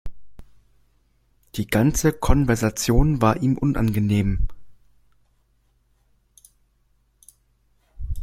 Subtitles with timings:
[1.53, 4.47] Die ganze Konversation war ihm unangenehm.